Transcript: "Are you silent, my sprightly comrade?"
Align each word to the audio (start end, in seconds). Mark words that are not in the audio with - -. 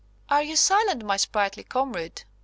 "Are 0.29 0.41
you 0.41 0.55
silent, 0.55 1.05
my 1.05 1.15
sprightly 1.15 1.63
comrade?" 1.63 2.23